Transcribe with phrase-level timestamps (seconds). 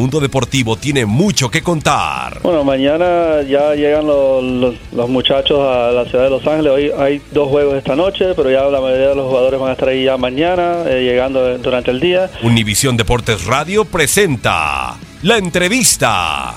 [0.00, 2.40] Mundo deportivo tiene mucho que contar.
[2.42, 6.72] Bueno, mañana ya llegan los, los, muchachos a la ciudad de Los Ángeles.
[6.72, 9.72] Hoy hay dos juegos esta noche, pero ya la mayoría de los jugadores van a
[9.72, 12.30] estar ahí ya mañana, eh, llegando durante el día.
[12.42, 16.54] Univisión Deportes Radio presenta la entrevista.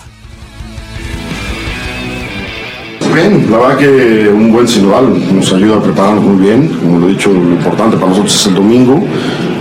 [3.13, 6.69] Bien, la verdad que un buen sinodal nos ayuda a prepararnos muy bien.
[6.79, 9.03] Como lo he dicho, lo importante para nosotros es el domingo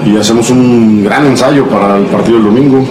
[0.06, 2.86] y hacemos un gran ensayo para el partido del domingo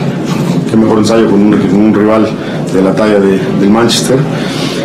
[0.71, 2.27] qué mejor ensayo con un, rival
[2.73, 4.17] de la talla del Manchester.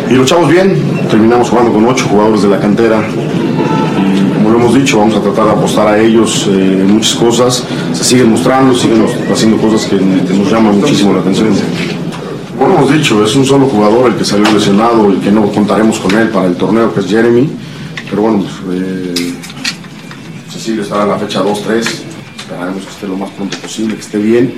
[0.09, 0.77] Y luchamos bien,
[1.09, 3.07] terminamos jugando con ocho jugadores de la cantera.
[3.97, 7.15] Y como lo hemos dicho, vamos a tratar de apostar a ellos eh, en muchas
[7.15, 7.63] cosas.
[7.93, 11.49] Se siguen mostrando, siguen haciendo cosas que, nos llaman muchísimo la atención.
[12.59, 15.99] Como hemos dicho, es un solo jugador el que salió lesionado y que no contaremos
[15.99, 17.49] con él para el torneo, que es Jeremy.
[18.09, 19.33] Pero bueno, pues, eh,
[20.81, 21.87] estará en la fecha 2-3.
[22.39, 24.53] Esperaremos que esté lo más pronto posible, que esté bien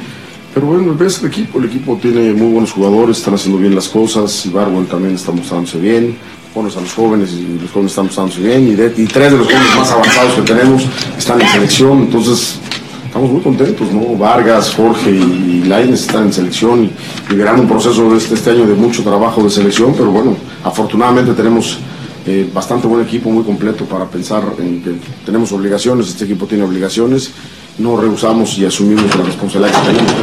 [0.54, 3.88] pero bueno, ves el equipo, el equipo tiene muy buenos jugadores, están haciendo bien las
[3.88, 6.18] cosas, y Barwell también está mostrándose bien,
[6.54, 9.76] pones a los jóvenes y los jóvenes están mostrándose bien, y, tres de los jóvenes
[9.78, 10.84] más avanzados que tenemos
[11.18, 12.60] están en selección, entonces
[13.06, 14.16] estamos muy contentos, ¿no?
[14.18, 16.90] Vargas, Jorge y, Laines están en selección
[17.30, 20.36] y, verán un proceso de este, este, año de mucho trabajo de selección, pero bueno,
[20.64, 21.78] afortunadamente tenemos
[22.26, 24.96] eh, bastante buen equipo, muy completo para pensar en que
[25.26, 27.32] tenemos obligaciones, este equipo tiene obligaciones
[27.80, 30.14] no rehusamos y asumimos la responsabilidad que tenemos.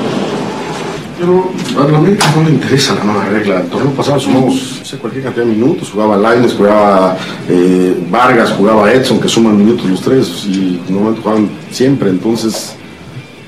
[1.19, 1.51] Pero
[1.83, 3.61] a la América no le interesa la nueva regla.
[3.61, 5.91] El torneo pasado sumamos cualquier cantidad de minutos.
[5.91, 7.17] Jugaba Laines, jugaba
[7.49, 10.45] eh, Vargas, jugaba Edson, que suman minutos los tres.
[10.47, 12.11] Y normalmente jugaban siempre.
[12.11, 12.77] Entonces,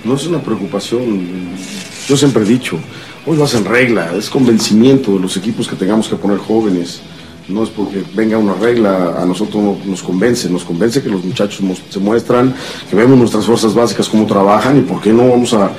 [0.03, 1.21] no es una preocupación.
[2.07, 2.79] Yo siempre he dicho,
[3.27, 4.15] hoy vas en regla.
[4.17, 7.03] Es convencimiento de los equipos que tengamos que poner jóvenes
[7.49, 11.63] no es porque venga una regla, a nosotros nos convence, nos convence que los muchachos
[11.89, 12.55] se muestran,
[12.89, 15.71] que vemos nuestras fuerzas básicas cómo trabajan y por qué no vamos a,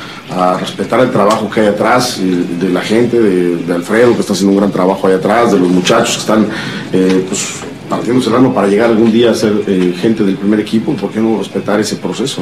[0.60, 4.58] respetar el trabajo que hay atrás de la gente, de, Alfredo que está haciendo un
[4.58, 6.48] gran trabajo ahí atrás, de los muchachos que están
[6.92, 7.48] eh, pues,
[7.90, 11.38] partiéndose para llegar algún día a ser eh, gente del primer equipo, ¿por qué no
[11.38, 12.42] respetar ese proceso?